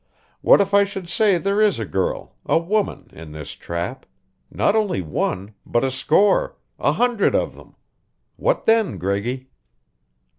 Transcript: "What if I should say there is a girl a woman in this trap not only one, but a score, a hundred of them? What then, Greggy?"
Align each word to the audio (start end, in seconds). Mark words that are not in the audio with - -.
"What 0.41 0.61
if 0.61 0.73
I 0.73 0.83
should 0.83 1.07
say 1.07 1.37
there 1.37 1.61
is 1.61 1.77
a 1.77 1.85
girl 1.85 2.33
a 2.43 2.57
woman 2.57 3.07
in 3.13 3.33
this 3.33 3.51
trap 3.51 4.07
not 4.49 4.75
only 4.75 4.99
one, 4.99 5.53
but 5.63 5.83
a 5.83 5.91
score, 5.91 6.57
a 6.79 6.93
hundred 6.93 7.35
of 7.35 7.55
them? 7.55 7.75
What 8.35 8.65
then, 8.65 8.97
Greggy?" 8.97 9.51